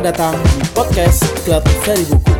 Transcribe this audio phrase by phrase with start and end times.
[0.00, 2.32] Selamat datang di podcast Klub Seri Buku.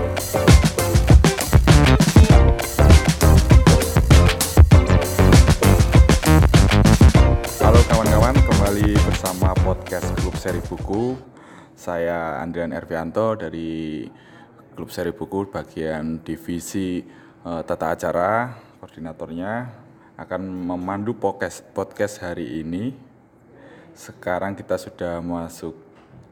[7.61, 11.21] Halo kawan-kawan, kembali bersama podcast Klub Seri Buku.
[11.77, 14.09] Saya Andrian Ervianto dari
[14.73, 17.05] Klub Seri Buku bagian divisi
[17.45, 19.53] eh, tata acara, koordinatornya
[20.17, 22.97] akan memandu podcast podcast hari ini.
[23.93, 25.90] Sekarang kita sudah masuk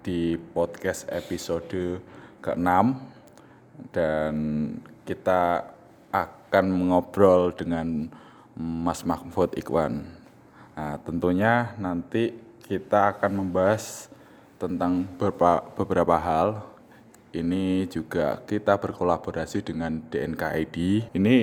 [0.08, 2.00] di podcast episode
[2.40, 2.64] ke-6
[3.92, 4.34] dan
[5.04, 5.68] kita
[6.08, 8.08] akan mengobrol dengan
[8.56, 10.08] Mas Mahfud Ikwan.
[10.72, 12.32] Nah, tentunya nanti
[12.64, 14.08] kita akan membahas
[14.56, 16.64] tentang beberapa, beberapa hal.
[17.28, 20.76] Ini juga kita berkolaborasi dengan DNKID.
[21.12, 21.36] Ini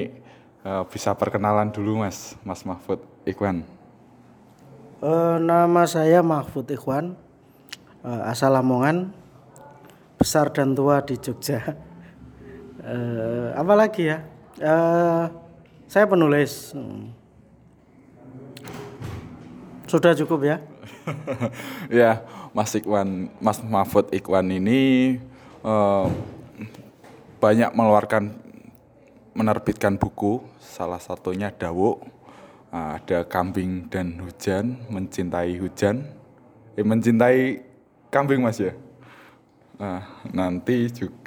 [0.65, 2.97] eh, bisa perkenalan dulu Mas, Mas Mahfud
[3.29, 3.75] Ikwan.
[5.05, 7.13] Eh, nama saya Mahfud Ikhwan,
[8.05, 9.09] eh, asal Lamongan,
[10.21, 11.73] besar dan tua di Jogja.
[12.85, 14.21] Eh, apa lagi ya?
[14.61, 15.25] Eh,
[15.89, 16.71] saya penulis.
[16.77, 17.09] Hmm.
[19.89, 20.57] Sudah cukup ya?
[22.01, 22.21] ya,
[22.53, 25.17] Mas Ikwan, Mas Mahfud Ikwan ini
[25.65, 26.07] eh,
[27.41, 28.45] banyak mengeluarkan
[29.35, 32.01] menerbitkan buku, salah satunya Dawo.
[32.75, 36.03] Ada Kambing dan Hujan, Mencintai Hujan.
[36.75, 37.63] Eh, mencintai
[38.15, 38.71] kambing Mas ya.
[39.75, 41.19] Nah, nanti juga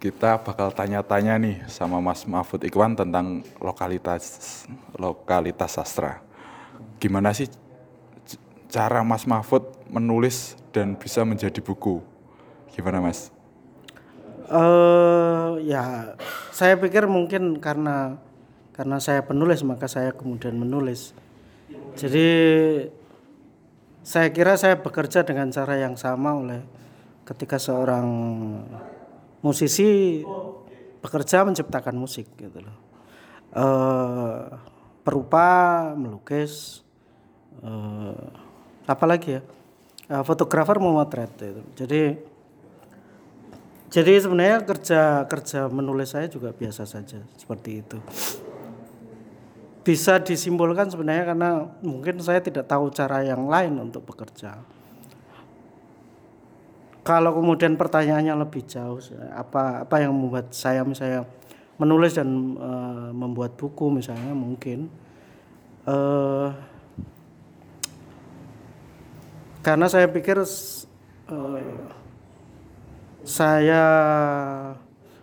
[0.00, 4.64] kita bakal tanya-tanya nih sama Mas Mahfud Ikwan tentang lokalitas
[5.00, 6.20] lokalitas sastra.
[7.00, 7.48] Gimana sih
[8.68, 12.04] cara Mas Mahfud menulis dan bisa menjadi buku?
[12.76, 13.32] Gimana Mas?
[14.48, 16.16] Eh, ya,
[16.52, 18.20] saya pikir mungkin karena
[18.72, 21.12] karena saya penulis maka saya kemudian menulis.
[21.96, 22.28] Jadi
[24.00, 26.60] saya kira saya bekerja dengan cara yang sama oleh
[27.28, 28.08] ketika seorang
[29.44, 30.20] musisi
[31.00, 32.76] bekerja menciptakan musik gitu loh.
[33.50, 34.42] Eh,
[35.02, 35.46] perupa
[35.96, 36.84] melukis
[37.64, 38.24] eh,
[38.88, 39.42] apa lagi ya?
[40.10, 41.62] Eh, fotografer memotret gitu.
[41.76, 42.02] Jadi
[43.90, 47.98] jadi sebenarnya kerja kerja menulis saya juga biasa saja seperti itu.
[49.80, 54.60] Bisa disimpulkan sebenarnya karena mungkin saya tidak tahu cara yang lain untuk bekerja.
[57.00, 59.00] Kalau kemudian pertanyaannya lebih jauh,
[59.32, 61.24] apa apa yang membuat saya misalnya
[61.80, 62.28] menulis dan
[62.60, 64.92] eh, membuat buku misalnya mungkin
[65.88, 66.48] eh
[69.64, 71.60] karena saya pikir eh,
[73.24, 73.84] saya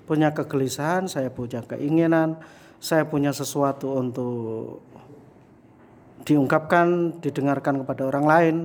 [0.07, 2.39] punya kegelisahan, saya punya keinginan,
[2.77, 4.85] saya punya sesuatu untuk
[6.27, 8.55] diungkapkan, didengarkan kepada orang lain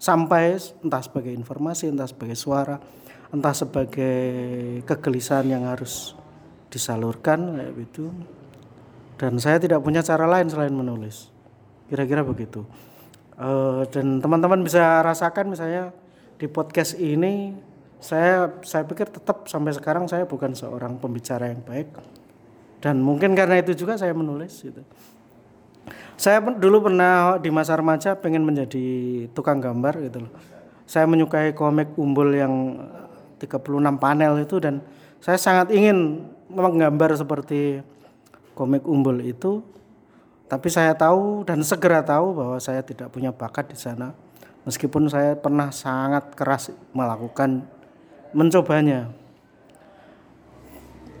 [0.00, 2.78] sampai entah sebagai informasi, entah sebagai suara,
[3.34, 4.16] entah sebagai
[4.86, 6.14] kegelisahan yang harus
[6.70, 8.14] disalurkan kayak gitu.
[9.20, 11.28] Dan saya tidak punya cara lain selain menulis.
[11.92, 12.64] Kira-kira begitu.
[13.40, 15.96] Eh, dan teman-teman bisa rasakan misalnya
[16.36, 17.56] di podcast ini
[18.00, 21.88] saya saya pikir tetap sampai sekarang saya bukan seorang pembicara yang baik
[22.80, 24.80] dan mungkin karena itu juga saya menulis gitu.
[26.20, 28.84] Saya dulu pernah di masa remaja pengen menjadi
[29.32, 30.32] tukang gambar gitu loh.
[30.84, 32.76] Saya menyukai komik umbul yang
[33.40, 34.84] 36 panel itu dan
[35.20, 37.80] saya sangat ingin menggambar seperti
[38.52, 39.64] komik umbul itu.
[40.50, 44.12] Tapi saya tahu dan segera tahu bahwa saya tidak punya bakat di sana.
[44.68, 47.64] Meskipun saya pernah sangat keras melakukan
[48.36, 49.08] mencobanya.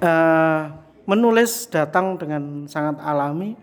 [0.02, 0.62] Eh,
[1.10, 3.58] menulis datang dengan sangat alami.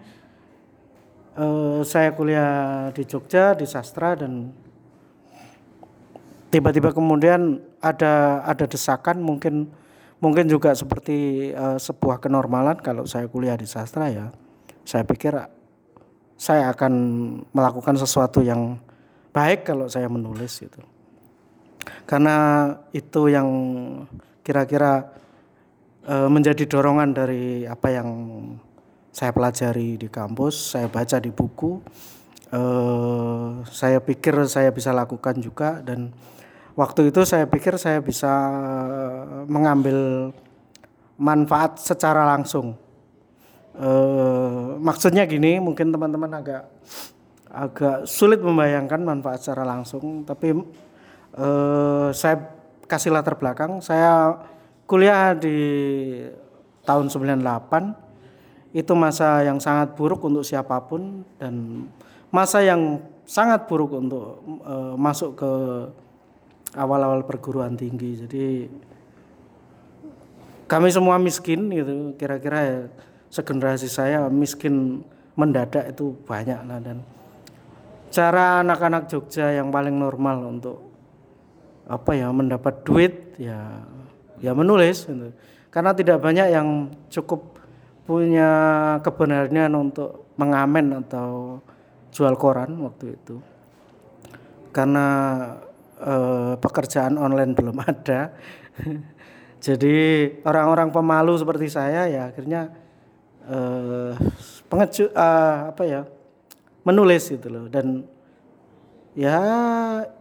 [1.38, 4.52] Eh, saya kuliah di Jogja di sastra dan
[6.52, 9.72] tiba-tiba kemudian ada ada desakan mungkin
[10.20, 14.28] mungkin juga seperti eh, sebuah kenormalan kalau saya kuliah di sastra ya.
[14.84, 15.40] Saya pikir
[16.36, 16.94] saya akan
[17.56, 18.76] melakukan sesuatu yang
[19.32, 20.84] baik kalau saya menulis gitu.
[22.04, 23.48] Karena itu yang
[24.44, 25.12] kira-kira
[26.08, 28.10] eh, menjadi dorongan dari apa yang
[29.12, 31.84] saya pelajari di kampus, saya baca di buku,
[32.56, 36.16] eh, saya pikir saya bisa lakukan juga dan
[36.80, 38.32] waktu itu saya pikir saya bisa
[39.52, 40.32] mengambil
[41.20, 42.80] manfaat secara langsung.
[43.78, 46.64] Eh, maksudnya gini, mungkin teman-teman agak
[47.52, 50.56] agak sulit membayangkan manfaat secara langsung, tapi
[52.18, 52.36] saya
[52.90, 53.78] kasih latar belakang.
[53.78, 54.34] Saya
[54.88, 55.60] kuliah di
[56.88, 58.08] tahun 98
[58.72, 61.86] itu masa yang sangat buruk untuk siapa pun dan
[62.32, 65.52] masa yang sangat buruk untuk eh, masuk ke
[66.80, 68.24] awal-awal perguruan tinggi.
[68.24, 68.46] Jadi
[70.68, 72.16] kami semua miskin gitu.
[72.16, 72.80] Kira-kira ya
[73.28, 75.04] segenerasi saya miskin
[75.36, 77.04] mendadak itu banyak lah dan
[78.10, 80.88] cara anak-anak Jogja yang paling normal untuk
[81.88, 83.84] apa ya mendapat duit ya
[84.42, 85.34] ya menulis gitu.
[85.74, 87.58] Karena tidak banyak yang cukup
[88.08, 88.50] punya
[89.04, 91.60] keberanian untuk mengamen atau
[92.16, 93.38] jual koran waktu itu.
[94.72, 95.06] Karena
[96.00, 98.32] eh, pekerjaan online belum ada.
[99.68, 99.96] Jadi
[100.46, 102.72] orang-orang pemalu seperti saya ya akhirnya
[103.50, 104.14] eh,
[104.70, 106.02] pengeju eh, apa ya
[106.88, 108.08] menulis gitu loh dan
[109.12, 109.42] ya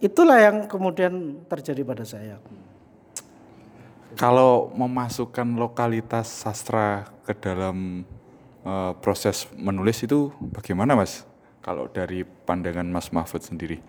[0.03, 2.41] itulah yang kemudian terjadi pada saya.
[4.17, 8.01] Kalau memasukkan lokalitas sastra ke dalam
[8.65, 11.29] uh, proses menulis itu bagaimana Mas?
[11.61, 13.85] Kalau dari pandangan Mas Mahfud sendiri?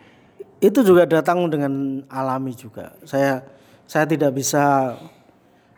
[0.60, 2.92] Itu juga datang dengan alami juga.
[3.08, 3.40] Saya
[3.88, 4.98] saya tidak bisa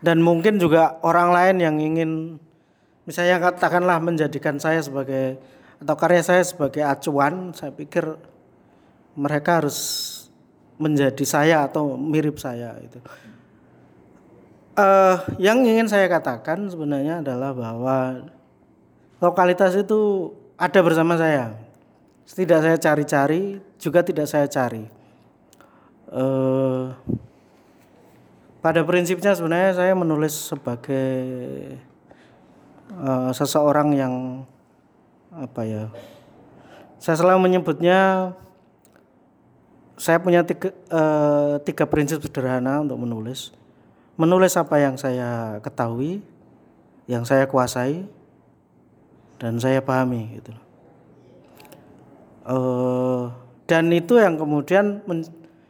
[0.01, 2.11] dan mungkin juga orang lain yang ingin
[3.05, 5.37] misalnya katakanlah menjadikan saya sebagai
[5.79, 8.03] atau karya saya sebagai acuan, saya pikir
[9.15, 9.77] mereka harus
[10.79, 12.99] menjadi saya atau mirip saya itu.
[14.79, 18.31] Uh, yang ingin saya katakan sebenarnya adalah bahwa
[19.19, 21.51] lokalitas itu ada bersama saya.
[22.23, 24.87] Tidak saya cari-cari, juga tidak saya cari.
[26.07, 26.95] Uh,
[28.63, 31.11] pada prinsipnya sebenarnya saya menulis sebagai
[32.95, 34.13] uh, seseorang yang
[35.35, 35.85] apa ya?
[37.03, 38.31] Saya selalu menyebutnya
[39.99, 43.58] saya punya tiga, uh, tiga prinsip sederhana untuk menulis
[44.19, 46.19] menulis apa yang saya ketahui,
[47.07, 48.03] yang saya kuasai,
[49.39, 50.51] dan saya pahami gitu.
[52.43, 53.31] Uh,
[53.63, 54.99] dan itu yang kemudian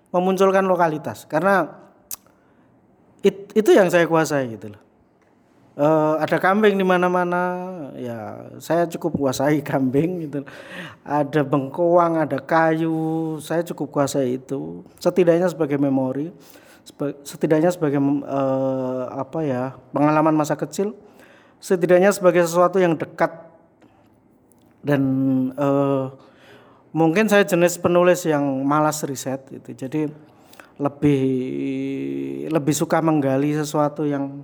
[0.10, 1.68] memunculkan lokalitas karena
[3.22, 4.74] it, itu yang saya kuasai gitu.
[5.80, 7.56] Uh, ada kambing di mana-mana,
[7.96, 10.42] ya saya cukup kuasai kambing gitu.
[11.06, 14.82] Ada bengkoang, ada kayu, saya cukup kuasai itu.
[14.98, 16.34] Setidaknya sebagai memori
[17.24, 19.64] setidaknya sebagai uh, apa ya
[19.94, 20.98] pengalaman masa kecil
[21.60, 23.52] setidaknya sebagai sesuatu yang dekat.
[24.80, 25.04] Dan
[25.60, 26.08] uh,
[26.96, 30.08] mungkin saya jenis penulis yang malas riset itu jadi
[30.80, 31.28] lebih
[32.48, 34.42] lebih suka menggali sesuatu yang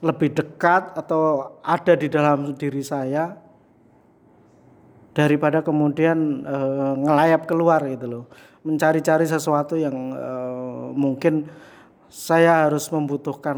[0.00, 3.36] lebih dekat atau ada di dalam diri saya
[5.12, 6.58] daripada kemudian e,
[7.04, 8.24] ngelayap keluar gitu loh
[8.68, 10.30] mencari-cari sesuatu yang e,
[10.92, 11.48] mungkin
[12.12, 13.56] saya harus membutuhkan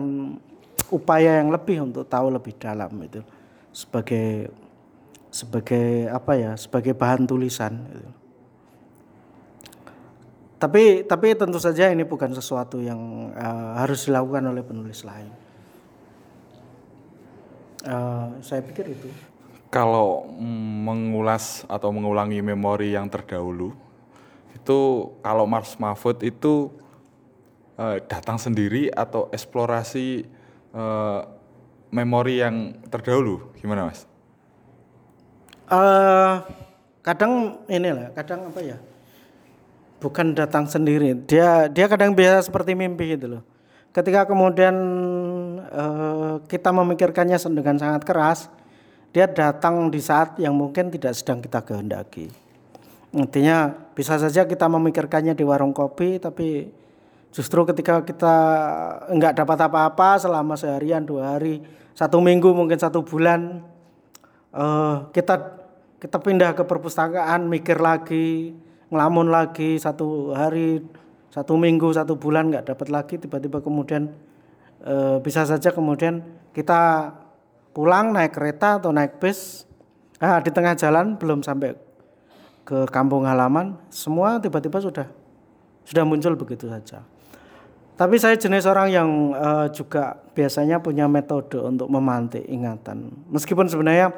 [0.94, 3.22] upaya yang lebih untuk tahu lebih dalam itu.
[3.74, 4.50] Sebagai
[5.30, 8.10] sebagai apa ya sebagai bahan tulisan gitu.
[10.58, 15.32] tapi tapi tentu saja ini bukan sesuatu yang uh, harus dilakukan oleh penulis lain.
[17.80, 19.08] Uh, saya pikir itu.
[19.72, 20.28] Kalau
[20.84, 23.72] mengulas atau mengulangi memori yang terdahulu
[24.60, 26.68] itu kalau Mars Mahfud itu
[27.80, 30.28] uh, datang sendiri atau eksplorasi
[30.76, 31.24] uh,
[31.88, 33.48] memori yang terdahulu?
[33.56, 34.04] Gimana mas?
[35.64, 36.44] Uh,
[37.00, 38.76] kadang inilah kadang apa ya?
[40.04, 41.16] Bukan datang sendiri.
[41.24, 43.42] Dia dia kadang biasa seperti mimpi gitu loh.
[43.90, 44.76] Ketika kemudian
[45.66, 48.46] uh, kita memikirkannya dengan sangat keras
[49.10, 52.30] dia datang di saat yang mungkin tidak sedang kita kehendaki
[53.10, 56.70] intinya bisa saja kita memikirkannya di warung kopi tapi
[57.30, 58.36] Justru ketika kita
[59.06, 61.62] enggak dapat apa-apa selama seharian, dua hari,
[61.94, 63.62] satu minggu, mungkin satu bulan,
[64.50, 65.62] uh, kita
[66.02, 68.50] kita pindah ke perpustakaan, mikir lagi,
[68.90, 70.82] ngelamun lagi satu hari,
[71.30, 74.10] satu minggu, satu bulan nggak dapat lagi, tiba-tiba kemudian
[74.82, 77.14] uh, bisa saja kemudian kita
[77.70, 79.70] pulang naik kereta atau naik bis,
[80.18, 81.78] ah, di tengah jalan belum sampai
[82.64, 85.06] ke kampung halaman, semua tiba-tiba sudah
[85.84, 87.02] sudah muncul begitu saja.
[88.00, 93.12] Tapi saya jenis orang yang uh, juga biasanya punya metode untuk memantik ingatan.
[93.28, 94.16] Meskipun sebenarnya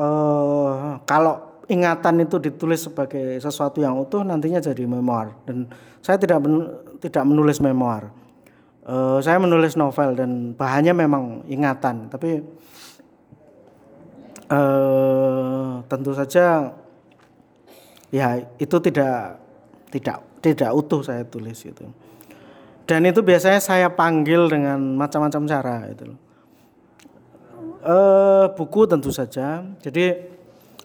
[0.00, 5.68] uh, kalau ingatan itu ditulis sebagai sesuatu yang utuh nantinya jadi memoir dan
[6.00, 6.66] saya tidak men
[7.04, 8.08] tidak menulis memoir.
[8.80, 12.40] Uh, saya menulis novel dan bahannya memang ingatan, tapi
[14.48, 16.74] uh, tentu saja
[18.14, 19.38] ya itu tidak
[19.90, 21.86] tidak tidak utuh saya tulis itu
[22.86, 26.10] dan itu biasanya saya panggil dengan macam-macam cara itu
[27.84, 27.96] e,
[28.54, 29.64] buku tentu saja.
[29.80, 30.16] Jadi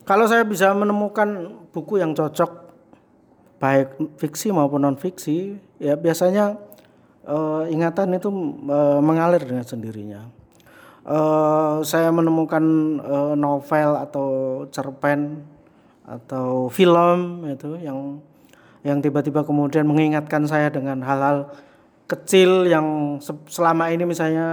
[0.08, 2.66] kalau saya bisa menemukan buku yang cocok
[3.58, 6.60] baik fiksi maupun non fiksi ya biasanya
[7.26, 8.30] eh, ingatan itu
[8.70, 10.22] eh, mengalir dengan sendirinya.
[11.08, 12.64] Eh, saya menemukan
[13.02, 14.28] eh, novel atau
[14.70, 15.42] cerpen
[16.06, 18.22] atau film itu yang
[18.86, 21.50] yang tiba-tiba kemudian mengingatkan saya dengan hal-hal
[22.06, 24.48] kecil yang se- selama ini misalnya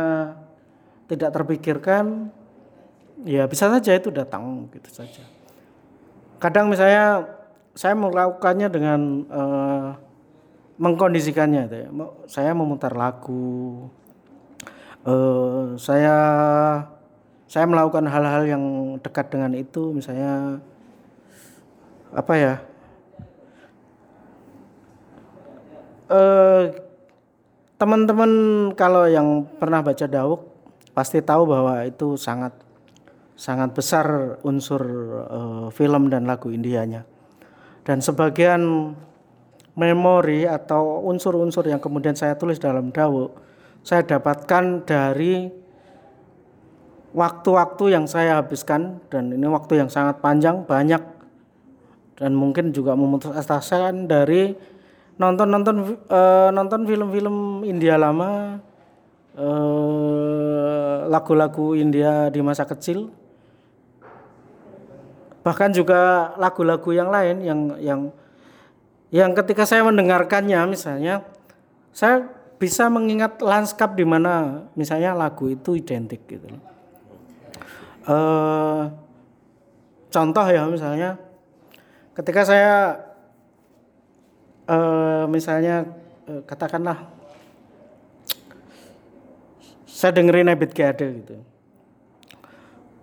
[1.12, 2.32] tidak terpikirkan
[3.28, 5.21] ya bisa saja itu datang gitu saja
[6.40, 7.28] kadang misalnya
[7.73, 9.88] saya melakukannya dengan eh,
[10.80, 11.88] mengkondisikannya gitu ya.
[12.28, 13.87] Saya memutar lagu
[15.04, 16.16] eh, saya
[17.47, 18.64] saya melakukan hal-hal yang
[19.04, 20.59] dekat dengan itu misalnya
[22.12, 22.54] apa ya
[26.12, 26.64] eh
[27.83, 28.31] teman-teman
[28.78, 30.47] kalau yang pernah baca Dauk
[30.95, 32.54] pasti tahu bahwa itu sangat
[33.35, 34.83] sangat besar unsur
[35.26, 37.02] eh, film dan lagu Indianya.
[37.83, 38.95] Dan sebagian
[39.75, 43.35] memori atau unsur-unsur yang kemudian saya tulis dalam Dauk
[43.83, 45.50] saya dapatkan dari
[47.11, 51.02] waktu-waktu yang saya habiskan dan ini waktu yang sangat panjang banyak
[52.16, 54.52] dan mungkin juga memutus asakan dari
[55.16, 55.76] nonton-nonton
[56.09, 58.61] eh, nonton film-film India lama
[59.37, 63.12] eh, lagu-lagu India di masa kecil
[65.42, 68.00] bahkan juga lagu-lagu yang lain yang yang
[69.12, 71.26] yang ketika saya mendengarkannya misalnya
[71.92, 72.25] saya
[72.57, 76.47] bisa mengingat lanskap di mana misalnya lagu itu identik gitu.
[78.07, 78.83] Eh,
[80.09, 81.19] contoh ya misalnya
[82.12, 83.00] ketika saya
[84.69, 85.88] eh, misalnya
[86.28, 87.09] eh, katakanlah
[89.87, 91.37] saya dengerin Ebit Gade gitu.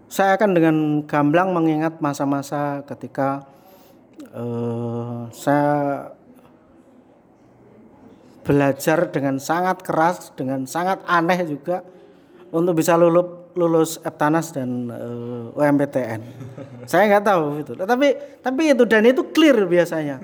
[0.10, 0.76] Saya akan dengan
[1.06, 3.46] gamblang mengingat masa-masa ketika
[4.20, 6.12] eh, saya
[8.44, 11.86] belajar dengan sangat keras, dengan sangat aneh juga
[12.50, 16.22] untuk bisa lulus lulus Eptanas dan eh, UMPTN.
[16.90, 17.72] Saya nggak tahu itu.
[17.78, 18.08] Tapi
[18.42, 20.22] tapi itu dan itu clear biasanya.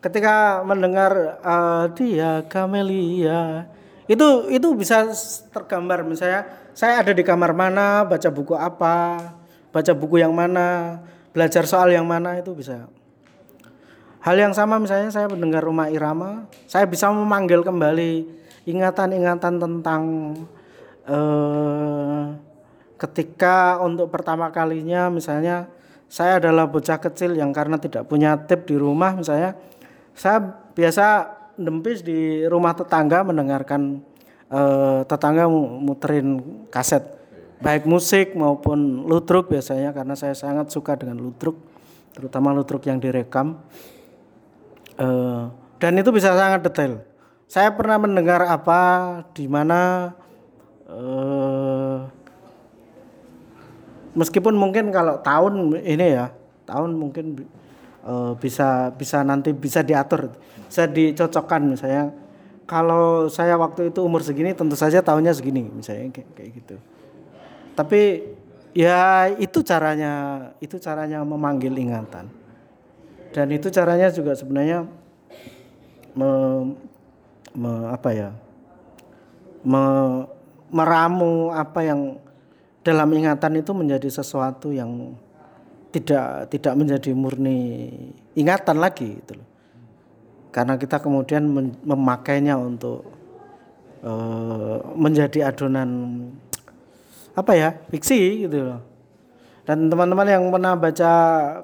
[0.00, 3.66] Ketika mendengar eh, dia Kamelia
[4.06, 5.10] itu itu bisa
[5.50, 6.46] tergambar misalnya
[6.76, 9.32] saya ada di kamar mana, baca buku apa,
[9.72, 11.00] baca buku yang mana,
[11.34, 12.86] belajar soal yang mana itu bisa.
[14.22, 18.28] Hal yang sama misalnya saya mendengar rumah irama, saya bisa memanggil kembali
[18.66, 20.02] ingatan-ingatan tentang
[21.08, 22.45] eh,
[22.96, 25.68] ketika untuk pertama kalinya misalnya
[26.06, 29.56] saya adalah bocah kecil yang karena tidak punya tip di rumah misalnya
[30.16, 30.40] saya
[30.72, 34.00] biasa dempis di rumah tetangga mendengarkan
[34.48, 36.40] eh, tetangga mu- muterin
[36.72, 37.04] kaset
[37.60, 41.56] baik musik maupun ludruk biasanya karena saya sangat suka dengan ludruk
[42.16, 43.60] terutama ludruk yang direkam
[44.96, 45.42] Eh,
[45.76, 47.04] dan itu bisa sangat detail.
[47.46, 48.80] Saya pernah mendengar apa
[49.36, 50.12] di mana
[50.88, 51.75] eh,
[54.16, 56.32] meskipun mungkin kalau tahun ini ya
[56.64, 57.46] tahun mungkin
[58.02, 60.32] eh, bisa bisa nanti bisa diatur,
[60.66, 62.10] bisa dicocokkan misalnya.
[62.66, 66.76] Kalau saya waktu itu umur segini tentu saja tahunnya segini misalnya kayak, kayak gitu.
[67.78, 68.26] Tapi
[68.74, 70.12] ya itu caranya
[70.58, 72.26] itu caranya memanggil ingatan
[73.32, 74.84] dan itu caranya juga sebenarnya
[76.12, 76.76] me-
[77.56, 78.30] me- apa ya
[79.64, 80.28] me-
[80.68, 82.20] meramu apa yang
[82.86, 85.18] dalam ingatan itu menjadi sesuatu yang
[85.90, 87.90] tidak tidak menjadi murni
[88.38, 89.48] ingatan lagi gitu loh.
[90.54, 91.42] Karena kita kemudian
[91.82, 93.10] memakainya untuk
[94.06, 95.90] eh, menjadi adonan
[97.34, 98.80] apa ya fiksi gitu loh.
[99.66, 101.12] Dan teman-teman yang pernah baca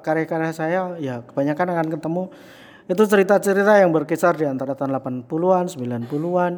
[0.03, 2.23] karya-karya saya ya kebanyakan akan ketemu.
[2.83, 6.53] Itu cerita-cerita yang berkisar di antara tahun 80-an, 90-an,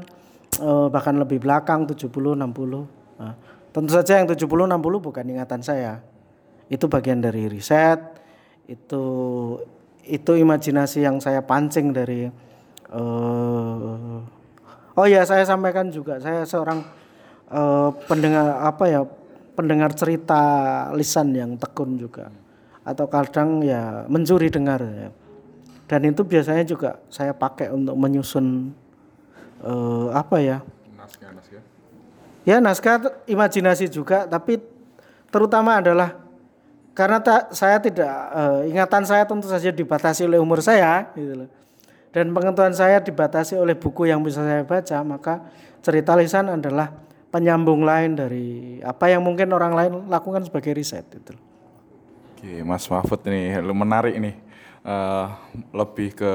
[0.57, 2.89] eh, bahkan lebih belakang 70, 60.
[3.22, 3.38] Nah,
[3.75, 6.00] tentu saja yang 70, 60 bukan ingatan saya.
[6.72, 8.00] Itu bagian dari riset,
[8.72, 9.03] itu
[10.08, 12.32] itu imajinasi yang saya pancing dari
[12.96, 14.20] eh
[14.96, 16.79] Oh ya, saya sampaikan juga saya seorang
[17.51, 19.03] eh, pendengar apa ya
[19.60, 20.41] pendengar cerita
[20.96, 22.32] lisan yang tekun juga
[22.88, 25.10] atau kadang ya mencuri dengar ya.
[25.89, 28.72] dan itu biasanya juga saya pakai untuk menyusun
[29.67, 30.58] eh, apa ya.
[32.45, 34.61] Ya naskah imajinasi juga tapi
[35.33, 36.15] terutama adalah
[36.95, 41.49] karena tak saya tidak eh, ingatan saya tentu saja dibatasi oleh umur saya gitu loh
[42.15, 45.43] dan pengetahuan saya dibatasi oleh buku yang bisa saya baca maka
[45.83, 51.35] cerita lisan adalah penyambung lain dari apa yang mungkin orang lain lakukan sebagai riset gitu.
[52.31, 54.35] Oke, Mas Mahfud ini lu menarik nih.
[54.85, 55.27] eh,
[55.73, 56.33] lebih ke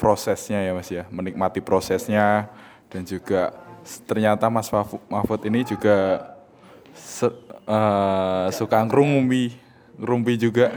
[0.00, 2.48] prosesnya ya Mas ya, menikmati prosesnya
[2.88, 3.52] dan juga
[4.06, 6.28] ternyata Mas Mahfu- Mahfud ini juga
[6.94, 7.34] se-
[7.66, 9.54] eh, suka ngerumpi,
[9.98, 10.72] ngerumpi juga.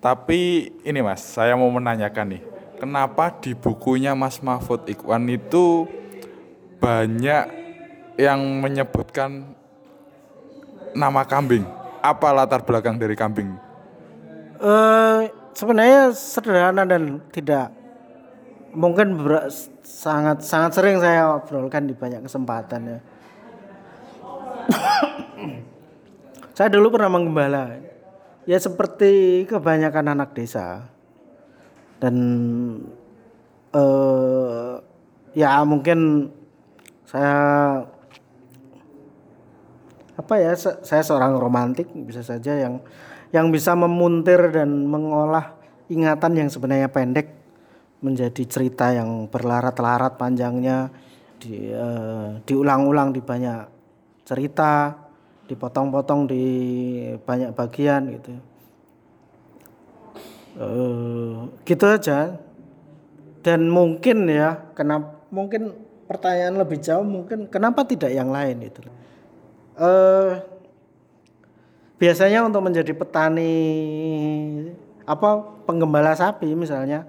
[0.00, 2.42] Tapi ini Mas, saya mau menanyakan nih,
[2.80, 5.84] kenapa di bukunya Mas Mahfud Ikhwan itu
[6.80, 7.44] banyak
[8.16, 9.44] yang menyebutkan
[10.96, 11.68] nama kambing?
[12.00, 13.52] Apa latar belakang dari kambing?
[14.60, 15.20] Eh,
[15.52, 17.72] sebenarnya sederhana dan tidak
[18.74, 19.18] mungkin
[19.82, 22.98] sangat sangat sering saya obrolkan di banyak kesempatan ya.
[26.56, 27.78] saya dulu pernah menggembala.
[28.46, 30.90] Ya seperti kebanyakan anak desa.
[32.00, 32.16] Dan
[33.70, 34.74] eh
[35.34, 36.30] ya mungkin
[37.06, 37.34] saya
[40.18, 42.84] apa ya saya seorang romantik bisa saja yang
[43.30, 45.54] yang bisa memuntir dan mengolah
[45.88, 47.39] ingatan yang sebenarnya pendek
[48.00, 50.92] menjadi cerita yang berlarat-larat panjangnya.
[51.40, 53.60] Di eh, diulang-ulang di banyak
[54.28, 54.92] cerita
[55.48, 56.44] dipotong-potong di
[57.24, 58.30] banyak bagian gitu.
[60.60, 62.36] Eh, gitu aja.
[63.40, 65.72] Dan mungkin ya kenapa mungkin
[66.10, 68.82] pertanyaan lebih jauh mungkin kenapa tidak yang lain itu
[69.78, 70.42] eh
[72.02, 73.54] biasanya untuk menjadi petani
[75.06, 75.38] apa
[75.70, 77.06] penggembala sapi misalnya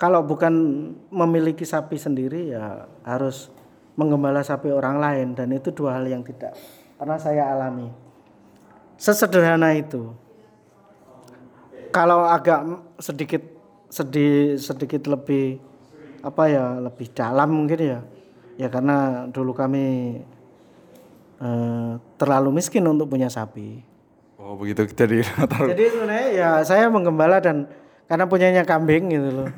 [0.00, 0.52] kalau bukan
[1.12, 3.52] memiliki sapi sendiri ya harus
[4.00, 5.28] menggembala sapi orang lain.
[5.36, 6.56] Dan itu dua hal yang tidak
[6.96, 7.92] pernah saya alami.
[8.96, 10.08] Sesederhana itu.
[11.92, 12.64] Kalau agak
[12.96, 13.44] sedikit
[13.92, 15.60] sedih sedikit lebih
[16.24, 18.00] apa ya lebih dalam mungkin ya.
[18.56, 20.16] Ya karena dulu kami
[21.44, 23.84] eh, terlalu miskin untuk punya sapi.
[24.40, 24.88] Oh begitu.
[24.88, 25.28] Jadi
[25.76, 27.68] jadi sebenarnya ya saya menggembala dan
[28.08, 29.48] karena punyanya kambing gitu loh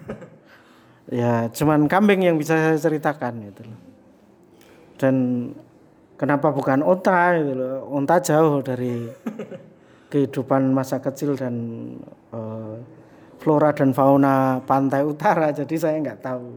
[1.13, 3.81] ya cuman kambing yang bisa saya ceritakan gitu loh.
[4.97, 5.17] Dan
[6.17, 7.85] kenapa bukan unta gitu loh?
[7.93, 9.13] Unta jauh dari
[10.13, 11.55] kehidupan masa kecil dan
[12.33, 12.77] eh,
[13.37, 15.53] flora dan fauna pantai utara.
[15.53, 16.49] Jadi saya nggak tahu.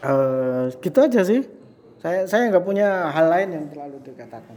[0.00, 1.40] Eh, gitu aja sih.
[2.00, 4.56] Saya saya nggak punya hal lain yang terlalu dikatakan.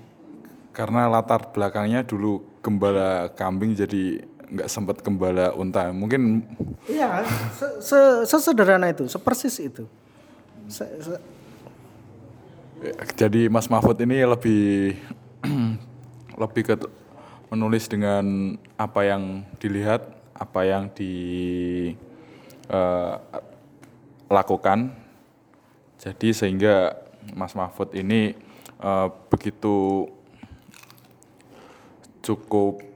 [0.74, 5.90] Karena latar belakangnya dulu gembala kambing jadi nggak sempat gembala unta.
[5.90, 6.46] Mungkin
[6.86, 7.26] Iya,
[7.58, 9.90] se- se- sesederhana itu, sepersis itu.
[10.70, 11.24] Se- se-
[12.86, 14.94] eh, jadi Mas Mahfud ini lebih
[16.42, 16.76] lebih ke
[17.50, 20.02] menulis dengan apa yang dilihat,
[20.34, 20.90] apa yang
[24.30, 24.94] dilakukan.
[25.98, 27.00] Jadi sehingga
[27.34, 28.36] Mas Mahfud ini
[28.84, 30.08] eh, begitu
[32.24, 32.93] cukup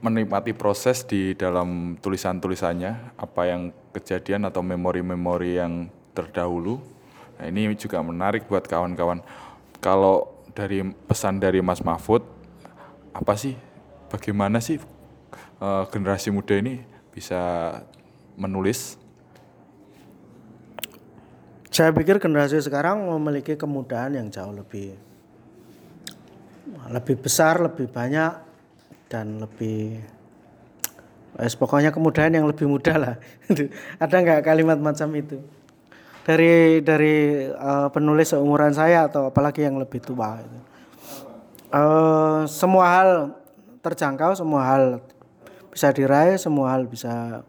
[0.00, 6.80] menikmati proses di dalam tulisan-tulisannya, apa yang kejadian atau memori-memori yang terdahulu.
[7.36, 9.20] Nah, ini juga menarik buat kawan-kawan.
[9.80, 12.24] Kalau dari pesan dari Mas Mahfud,
[13.12, 13.56] apa sih,
[14.08, 14.80] bagaimana sih
[15.60, 16.80] eh, generasi muda ini
[17.12, 17.40] bisa
[18.40, 18.96] menulis?
[21.70, 24.96] Saya pikir generasi sekarang memiliki kemudahan yang jauh lebih
[26.90, 28.49] lebih besar, lebih banyak
[29.10, 29.98] dan lebih
[31.36, 33.14] eh, pokoknya kemudahan yang lebih mudah lah.
[34.02, 35.42] Ada nggak kalimat macam itu?
[36.22, 40.38] Dari dari eh, penulis seumuran saya atau apalagi yang lebih tua.
[40.38, 40.58] gitu.
[41.74, 43.10] Eh, semua hal
[43.82, 44.84] terjangkau, semua hal
[45.74, 47.42] bisa diraih, semua hal bisa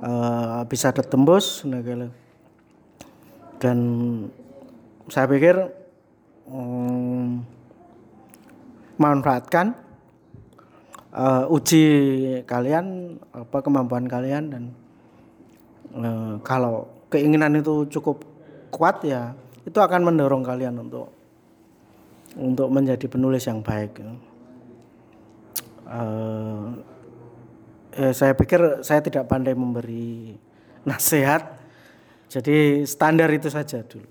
[0.00, 1.68] eh, bisa ditembus.
[1.68, 2.08] nah, gitu
[3.60, 3.78] dan
[5.12, 5.54] saya pikir
[6.48, 7.44] mm,
[8.96, 9.76] manfaatkan
[11.14, 11.84] eh, uji
[12.44, 14.64] kalian apa kemampuan kalian dan
[15.94, 18.22] eh, kalau keinginan itu cukup
[18.70, 19.34] kuat ya
[19.66, 21.10] itu akan mendorong kalian untuk
[22.38, 23.98] untuk menjadi penulis yang baik
[25.90, 26.66] Eh,
[27.98, 30.38] eh, saya pikir saya tidak pandai memberi
[30.86, 31.58] nasihat
[32.30, 34.06] jadi standar itu saja dulu.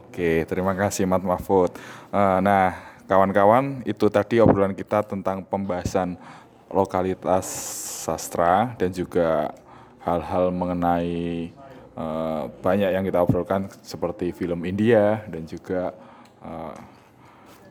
[0.00, 1.76] Oke, terima kasih Mat Mahfud.
[2.08, 2.72] Eh, nah,
[3.08, 6.20] kawan-kawan, itu tadi obrolan kita tentang pembahasan
[6.68, 7.48] lokalitas
[8.04, 9.56] sastra dan juga
[10.04, 11.48] hal-hal mengenai
[11.96, 15.96] eh, banyak yang kita obrolkan seperti film India dan juga
[16.44, 16.76] eh,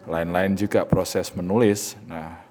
[0.10, 1.94] lain-lain juga proses menulis.
[2.10, 2.42] Nah,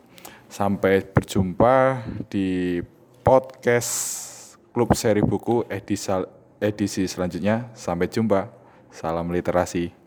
[0.46, 2.80] sampai berjumpa di
[3.26, 3.90] podcast
[4.70, 6.12] Klub Seri Buku edisi
[6.62, 7.72] edisi selanjutnya.
[7.74, 8.52] Sampai jumpa.
[8.92, 10.05] Salam literasi.